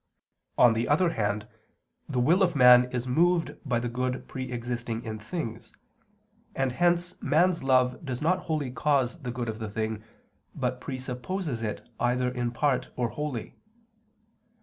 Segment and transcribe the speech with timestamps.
[0.57, 1.47] On the other hand,
[2.09, 5.73] the will of man is moved by the good pre existing in things;
[6.55, 10.03] and hence man's love does not wholly cause the good of the thing,
[10.55, 13.53] but pre supposes it either in part or wholly.